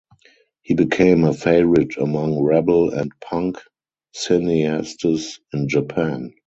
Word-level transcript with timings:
He 0.63 0.73
became 0.73 1.25
a 1.25 1.31
favorite 1.31 1.95
among 1.97 2.41
rebel 2.41 2.91
and 2.91 3.11
punk 3.23 3.59
cineastes 4.15 5.37
in 5.53 5.69
Japan. 5.69 6.33